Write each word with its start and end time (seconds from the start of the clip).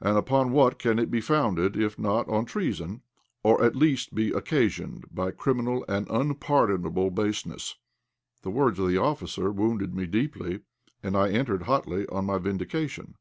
And 0.00 0.18
upon 0.18 0.50
what 0.50 0.80
can 0.80 0.98
it 0.98 1.12
be 1.12 1.20
founded 1.20 1.76
if 1.76 1.96
not 1.96 2.28
on 2.28 2.44
treason, 2.44 3.02
or 3.44 3.62
at 3.62 3.74
the 3.74 3.78
least 3.78 4.16
be 4.16 4.30
occasioned 4.32 5.04
by 5.14 5.30
criminal 5.30 5.84
and 5.86 6.08
unpardonable 6.10 7.12
baseness?" 7.12 7.76
The 8.42 8.50
words 8.50 8.80
of 8.80 8.88
the 8.88 8.98
officer 8.98 9.52
wounded 9.52 9.94
me 9.94 10.06
deeply, 10.06 10.62
and 11.04 11.16
I 11.16 11.30
entered 11.30 11.62
hotly 11.62 12.04
on 12.08 12.24
my 12.24 12.38
vindication. 12.38 13.14